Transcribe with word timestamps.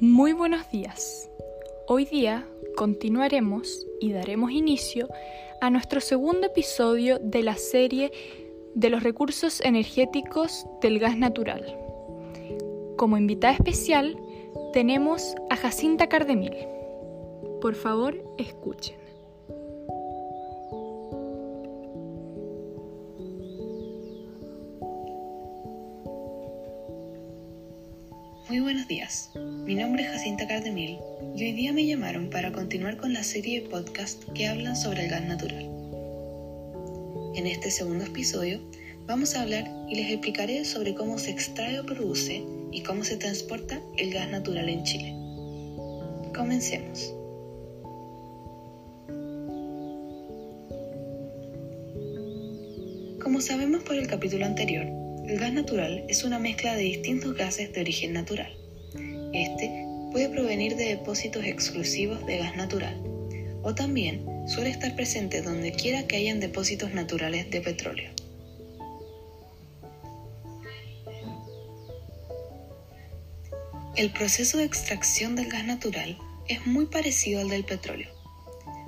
Muy 0.00 0.32
buenos 0.32 0.70
días. 0.70 1.28
Hoy 1.88 2.04
día 2.04 2.46
continuaremos 2.76 3.84
y 4.00 4.12
daremos 4.12 4.52
inicio 4.52 5.08
a 5.60 5.70
nuestro 5.70 6.00
segundo 6.00 6.46
episodio 6.46 7.18
de 7.18 7.42
la 7.42 7.56
serie 7.56 8.12
de 8.76 8.90
los 8.90 9.02
recursos 9.02 9.60
energéticos 9.60 10.66
del 10.80 11.00
gas 11.00 11.16
natural. 11.16 11.76
Como 12.96 13.16
invitada 13.16 13.54
especial 13.54 14.16
tenemos 14.72 15.34
a 15.50 15.56
Jacinta 15.56 16.08
Cardemil. 16.08 16.54
Por 17.60 17.74
favor, 17.74 18.22
escuchen. 18.38 18.96
Muy 28.48 28.60
buenos 28.60 28.86
días, 28.88 29.30
mi 29.68 29.74
nombre 29.74 30.02
es 30.02 30.08
Jacinta 30.08 30.48
Cardemil 30.48 30.98
y 31.36 31.44
hoy 31.44 31.52
día 31.52 31.74
me 31.74 31.84
llamaron 31.84 32.30
para 32.30 32.52
continuar 32.52 32.96
con 32.96 33.12
la 33.12 33.22
serie 33.22 33.60
de 33.60 33.68
podcast 33.68 34.24
que 34.32 34.46
hablan 34.46 34.74
sobre 34.74 35.04
el 35.04 35.10
gas 35.10 35.26
natural. 35.26 35.62
En 37.34 37.46
este 37.46 37.70
segundo 37.70 38.06
episodio 38.06 38.62
vamos 39.06 39.34
a 39.34 39.42
hablar 39.42 39.70
y 39.90 39.96
les 39.96 40.10
explicaré 40.10 40.64
sobre 40.64 40.94
cómo 40.94 41.18
se 41.18 41.32
extrae 41.32 41.78
o 41.80 41.84
produce 41.84 42.42
y 42.72 42.82
cómo 42.82 43.04
se 43.04 43.18
transporta 43.18 43.82
el 43.98 44.10
gas 44.10 44.30
natural 44.30 44.70
en 44.70 44.84
Chile. 44.84 45.12
Comencemos. 46.34 47.12
Como 53.22 53.42
sabemos 53.42 53.82
por 53.82 53.96
el 53.96 54.06
capítulo 54.06 54.46
anterior, 54.46 54.86
el 55.26 55.38
gas 55.38 55.52
natural 55.52 56.06
es 56.08 56.24
una 56.24 56.38
mezcla 56.38 56.74
de 56.74 56.84
distintos 56.84 57.36
gases 57.36 57.70
de 57.74 57.82
origen 57.82 58.14
natural. 58.14 58.57
Este 59.32 59.86
puede 60.12 60.28
provenir 60.28 60.76
de 60.76 60.86
depósitos 60.86 61.44
exclusivos 61.44 62.24
de 62.26 62.38
gas 62.38 62.56
natural, 62.56 63.00
o 63.62 63.74
también 63.74 64.24
suele 64.48 64.70
estar 64.70 64.94
presente 64.96 65.42
donde 65.42 65.72
quiera 65.72 66.06
que 66.06 66.16
hayan 66.16 66.40
depósitos 66.40 66.94
naturales 66.94 67.50
de 67.50 67.60
petróleo. 67.60 68.10
El 73.96 74.12
proceso 74.12 74.58
de 74.58 74.64
extracción 74.64 75.34
del 75.34 75.48
gas 75.48 75.64
natural 75.64 76.16
es 76.46 76.64
muy 76.66 76.86
parecido 76.86 77.40
al 77.40 77.48
del 77.48 77.64
petróleo. 77.64 78.08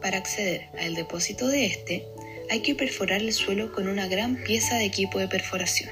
Para 0.00 0.18
acceder 0.18 0.68
al 0.78 0.94
depósito 0.94 1.48
de 1.48 1.66
este, 1.66 2.06
hay 2.50 2.60
que 2.60 2.74
perforar 2.74 3.20
el 3.20 3.32
suelo 3.32 3.72
con 3.72 3.88
una 3.88 4.06
gran 4.06 4.36
pieza 4.36 4.76
de 4.76 4.84
equipo 4.84 5.18
de 5.18 5.28
perforación. 5.28 5.90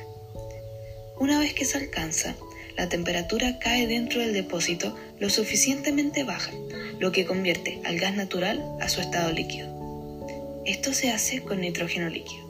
Una 1.19 1.39
vez 1.39 1.55
que 1.55 1.65
se 1.65 1.77
alcanza, 1.77 2.37
la 2.81 2.89
temperatura 2.89 3.59
cae 3.59 3.87
dentro 3.87 4.23
del 4.23 4.33
depósito 4.33 4.97
lo 5.19 5.29
suficientemente 5.29 6.25
baja, 6.25 6.51
lo 6.99 7.13
que 7.13 7.27
convierte 7.27 7.79
al 7.85 7.99
gas 7.99 8.17
natural 8.17 8.65
a 8.81 8.89
su 8.89 9.03
estado 9.03 9.31
líquido. 9.33 10.63
Esto 10.65 10.95
se 10.95 11.11
hace 11.11 11.43
con 11.43 11.61
nitrógeno 11.61 12.09
líquido. 12.09 12.43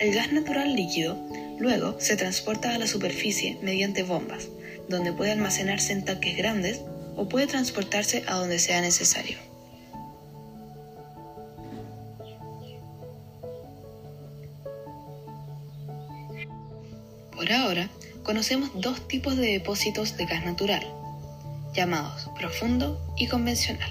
El 0.00 0.14
gas 0.14 0.32
natural 0.32 0.74
líquido 0.74 1.18
luego 1.58 2.00
se 2.00 2.16
transporta 2.16 2.74
a 2.74 2.78
la 2.78 2.86
superficie 2.86 3.58
mediante 3.60 4.04
bombas, 4.04 4.48
donde 4.88 5.12
puede 5.12 5.32
almacenarse 5.32 5.92
en 5.92 6.06
tanques 6.06 6.34
grandes 6.34 6.80
o 7.14 7.28
puede 7.28 7.46
transportarse 7.46 8.24
a 8.26 8.36
donde 8.36 8.58
sea 8.58 8.80
necesario. 8.80 9.36
Por 17.32 17.52
ahora, 17.52 17.90
conocemos 18.26 18.70
dos 18.74 19.06
tipos 19.06 19.36
de 19.36 19.52
depósitos 19.52 20.16
de 20.16 20.26
gas 20.26 20.44
natural, 20.44 20.84
llamados 21.72 22.28
profundo 22.36 23.00
y 23.16 23.28
convencional. 23.28 23.88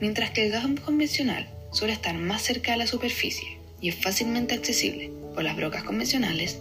Mientras 0.00 0.30
que 0.30 0.46
el 0.46 0.52
gas 0.52 0.64
convencional 0.82 1.46
suele 1.72 1.92
estar 1.92 2.16
más 2.16 2.40
cerca 2.40 2.72
de 2.72 2.78
la 2.78 2.86
superficie 2.86 3.58
y 3.82 3.90
es 3.90 3.96
fácilmente 3.96 4.54
accesible 4.54 5.12
por 5.34 5.44
las 5.44 5.56
brocas 5.56 5.84
convencionales, 5.84 6.60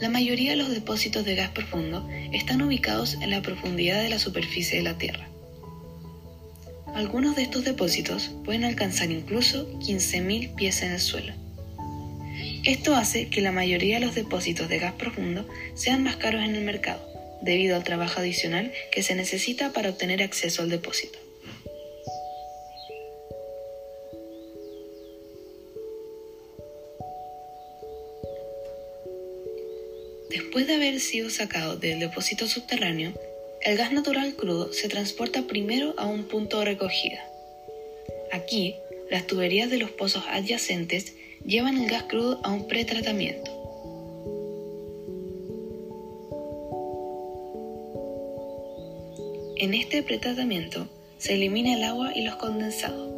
la 0.00 0.08
mayoría 0.08 0.52
de 0.52 0.56
los 0.56 0.70
depósitos 0.70 1.26
de 1.26 1.34
gas 1.34 1.50
profundo 1.50 2.08
están 2.32 2.62
ubicados 2.62 3.18
en 3.20 3.28
la 3.28 3.42
profundidad 3.42 4.00
de 4.00 4.08
la 4.08 4.18
superficie 4.18 4.78
de 4.78 4.84
la 4.84 4.96
Tierra. 4.96 5.28
Algunos 6.94 7.36
de 7.36 7.42
estos 7.42 7.64
depósitos 7.64 8.30
pueden 8.46 8.64
alcanzar 8.64 9.10
incluso 9.10 9.70
15.000 9.80 10.54
pies 10.54 10.80
en 10.80 10.92
el 10.92 11.00
suelo. 11.00 11.34
Esto 12.64 12.94
hace 12.94 13.30
que 13.30 13.40
la 13.40 13.52
mayoría 13.52 13.98
de 13.98 14.04
los 14.04 14.14
depósitos 14.14 14.68
de 14.68 14.78
gas 14.78 14.92
profundo 14.92 15.48
sean 15.74 16.02
más 16.02 16.16
caros 16.16 16.44
en 16.44 16.54
el 16.54 16.62
mercado, 16.62 17.00
debido 17.40 17.74
al 17.74 17.84
trabajo 17.84 18.20
adicional 18.20 18.70
que 18.92 19.02
se 19.02 19.14
necesita 19.14 19.72
para 19.72 19.88
obtener 19.88 20.22
acceso 20.22 20.60
al 20.60 20.68
depósito. 20.68 21.18
Después 30.28 30.66
de 30.66 30.74
haber 30.74 31.00
sido 31.00 31.30
sacado 31.30 31.76
del 31.76 31.98
depósito 31.98 32.46
subterráneo, 32.46 33.14
el 33.62 33.78
gas 33.78 33.92
natural 33.92 34.34
crudo 34.34 34.72
se 34.72 34.88
transporta 34.88 35.46
primero 35.46 35.94
a 35.96 36.06
un 36.06 36.24
punto 36.24 36.58
de 36.58 36.66
recogida. 36.66 37.24
Aquí, 38.32 38.76
las 39.10 39.26
tuberías 39.26 39.70
de 39.70 39.78
los 39.78 39.90
pozos 39.90 40.24
adyacentes 40.28 41.14
llevan 41.44 41.78
el 41.78 41.88
gas 41.88 42.04
crudo 42.04 42.40
a 42.44 42.50
un 42.50 42.68
pretratamiento. 42.68 43.50
En 49.56 49.74
este 49.74 50.02
pretratamiento 50.02 50.88
se 51.18 51.34
elimina 51.34 51.74
el 51.74 51.84
agua 51.84 52.12
y 52.14 52.22
los 52.22 52.36
condensados. 52.36 53.12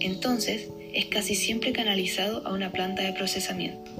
Entonces 0.00 0.68
es 0.94 1.06
casi 1.06 1.34
siempre 1.34 1.72
canalizado 1.72 2.46
a 2.46 2.52
una 2.52 2.72
planta 2.72 3.02
de 3.02 3.12
procesamiento. 3.12 3.90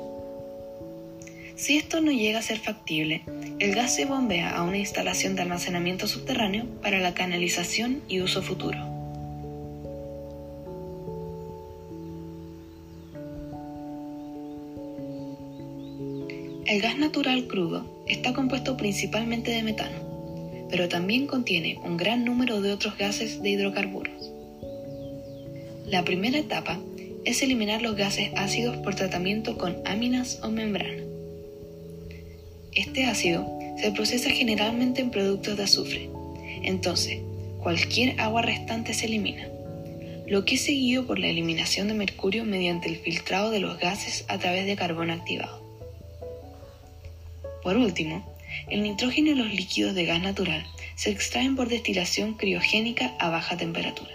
Si 1.54 1.76
esto 1.76 2.00
no 2.00 2.12
llega 2.12 2.38
a 2.38 2.42
ser 2.42 2.58
factible, 2.58 3.22
el 3.58 3.74
gas 3.74 3.94
se 3.94 4.04
bombea 4.04 4.56
a 4.56 4.62
una 4.62 4.78
instalación 4.78 5.36
de 5.36 5.42
almacenamiento 5.42 6.06
subterráneo 6.06 6.66
para 6.82 7.00
la 7.00 7.14
canalización 7.14 8.02
y 8.08 8.20
uso 8.20 8.42
futuro. 8.42 8.95
El 16.66 16.80
gas 16.80 16.98
natural 16.98 17.46
crudo 17.46 18.04
está 18.08 18.34
compuesto 18.34 18.76
principalmente 18.76 19.52
de 19.52 19.62
metano, 19.62 20.66
pero 20.68 20.88
también 20.88 21.28
contiene 21.28 21.78
un 21.84 21.96
gran 21.96 22.24
número 22.24 22.60
de 22.60 22.72
otros 22.72 22.98
gases 22.98 23.40
de 23.40 23.50
hidrocarburos. 23.50 24.32
La 25.86 26.04
primera 26.04 26.38
etapa 26.38 26.80
es 27.24 27.40
eliminar 27.40 27.82
los 27.82 27.94
gases 27.94 28.30
ácidos 28.34 28.78
por 28.78 28.96
tratamiento 28.96 29.56
con 29.56 29.76
aminas 29.84 30.40
o 30.42 30.50
membrana. 30.50 31.04
Este 32.72 33.04
ácido 33.04 33.48
se 33.80 33.92
procesa 33.92 34.30
generalmente 34.30 35.02
en 35.02 35.12
productos 35.12 35.56
de 35.56 35.62
azufre, 35.62 36.10
entonces 36.64 37.20
cualquier 37.62 38.20
agua 38.20 38.42
restante 38.42 38.92
se 38.92 39.06
elimina, 39.06 39.48
lo 40.26 40.44
que 40.44 40.56
es 40.56 40.62
seguido 40.62 41.06
por 41.06 41.20
la 41.20 41.28
eliminación 41.28 41.86
de 41.86 41.94
mercurio 41.94 42.44
mediante 42.44 42.88
el 42.88 42.96
filtrado 42.96 43.52
de 43.52 43.60
los 43.60 43.78
gases 43.78 44.24
a 44.26 44.38
través 44.38 44.66
de 44.66 44.74
carbón 44.74 45.10
activado. 45.10 45.65
Por 47.66 47.78
último, 47.78 48.22
el 48.70 48.84
nitrógeno 48.84 49.32
y 49.32 49.34
los 49.34 49.52
líquidos 49.52 49.96
de 49.96 50.04
gas 50.04 50.22
natural 50.22 50.64
se 50.94 51.10
extraen 51.10 51.56
por 51.56 51.68
destilación 51.68 52.34
criogénica 52.34 53.12
a 53.18 53.28
baja 53.28 53.56
temperatura. 53.56 54.14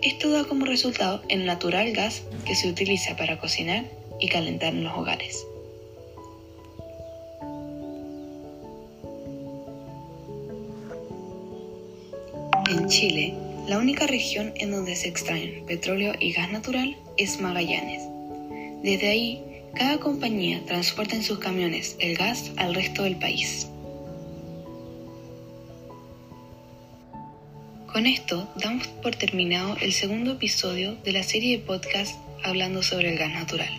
Esto 0.00 0.30
da 0.30 0.44
como 0.44 0.64
resultado 0.64 1.24
el 1.28 1.44
natural 1.44 1.90
gas 1.90 2.22
que 2.46 2.54
se 2.54 2.68
utiliza 2.68 3.16
para 3.16 3.40
cocinar 3.40 3.84
y 4.20 4.28
calentar 4.28 4.74
en 4.74 4.84
los 4.84 4.96
hogares. 4.96 5.44
En 12.70 12.86
Chile, 12.86 13.34
la 13.66 13.78
única 13.78 14.06
región 14.06 14.52
en 14.54 14.70
donde 14.70 14.94
se 14.94 15.08
extraen 15.08 15.66
petróleo 15.66 16.14
y 16.16 16.30
gas 16.30 16.52
natural 16.52 16.96
es 17.16 17.40
Magallanes. 17.40 18.04
Desde 18.84 19.08
ahí 19.08 19.51
cada 19.74 19.98
compañía 19.98 20.62
transporta 20.66 21.16
en 21.16 21.22
sus 21.22 21.38
camiones 21.38 21.96
el 21.98 22.16
gas 22.16 22.52
al 22.56 22.74
resto 22.74 23.04
del 23.04 23.16
país. 23.16 23.68
Con 27.92 28.06
esto 28.06 28.48
damos 28.56 28.86
por 28.88 29.14
terminado 29.16 29.76
el 29.80 29.92
segundo 29.92 30.32
episodio 30.32 30.94
de 31.04 31.12
la 31.12 31.22
serie 31.22 31.58
de 31.58 31.64
podcast 31.64 32.18
hablando 32.42 32.82
sobre 32.82 33.12
el 33.12 33.18
gas 33.18 33.32
natural. 33.32 33.70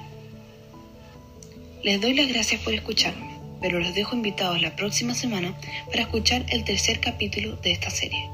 Les 1.83 1.99
doy 1.99 2.13
las 2.13 2.27
gracias 2.27 2.61
por 2.61 2.73
escucharme, 2.73 3.37
pero 3.61 3.79
los 3.79 3.93
dejo 3.93 4.15
invitados 4.15 4.61
la 4.61 4.75
próxima 4.75 5.13
semana 5.15 5.57
para 5.87 6.03
escuchar 6.03 6.45
el 6.49 6.63
tercer 6.63 6.99
capítulo 6.99 7.55
de 7.57 7.71
esta 7.71 7.89
serie. 7.89 8.29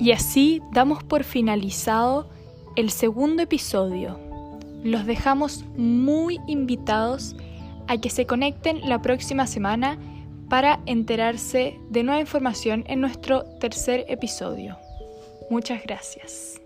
Y 0.00 0.12
así 0.12 0.62
damos 0.72 1.04
por 1.04 1.24
finalizado 1.24 2.28
el 2.74 2.90
segundo 2.90 3.42
episodio. 3.42 4.18
Los 4.82 5.04
dejamos 5.04 5.64
muy 5.76 6.38
invitados 6.46 7.36
a 7.86 7.98
que 7.98 8.08
se 8.08 8.24
conecten 8.24 8.88
la 8.88 9.02
próxima 9.02 9.46
semana 9.46 9.98
para 10.48 10.80
enterarse 10.86 11.78
de 11.90 12.02
nueva 12.02 12.20
información 12.20 12.84
en 12.86 13.02
nuestro 13.02 13.44
tercer 13.60 14.06
episodio. 14.08 14.78
Muchas 15.50 15.82
gracias. 15.82 16.60